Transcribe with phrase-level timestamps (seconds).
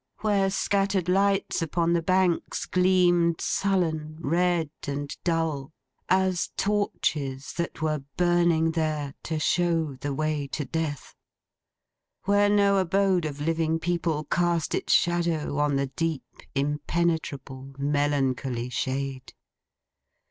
[0.21, 5.73] Where scattered lights upon the banks gleamed sullen, red, and dull,
[6.09, 11.13] as torches that were burning there, to show the way to Death.
[12.23, 16.23] Where no abode of living people cast its shadow, on the deep,
[16.55, 19.35] impenetrable, melancholy shade.